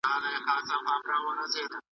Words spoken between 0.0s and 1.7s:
سم معلومات سم انتخاب رامنځته